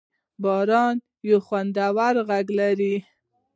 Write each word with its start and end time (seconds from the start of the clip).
باران 0.43 0.95
یو 1.29 1.39
خوندور 1.47 2.15
غږ 2.29 2.45
لري. 2.59 2.95